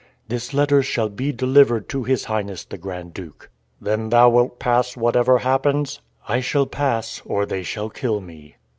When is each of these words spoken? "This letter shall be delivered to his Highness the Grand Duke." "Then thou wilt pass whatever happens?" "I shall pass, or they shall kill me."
"This 0.29 0.51
letter 0.51 0.81
shall 0.81 1.09
be 1.09 1.31
delivered 1.31 1.87
to 1.89 2.03
his 2.03 2.23
Highness 2.25 2.65
the 2.65 2.79
Grand 2.79 3.13
Duke." 3.13 3.51
"Then 3.79 4.09
thou 4.09 4.29
wilt 4.31 4.57
pass 4.57 4.97
whatever 4.97 5.37
happens?" 5.37 6.01
"I 6.27 6.39
shall 6.39 6.65
pass, 6.65 7.21
or 7.23 7.45
they 7.45 7.61
shall 7.61 7.91
kill 7.91 8.19
me." 8.19 8.55